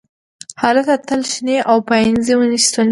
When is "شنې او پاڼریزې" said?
1.31-2.33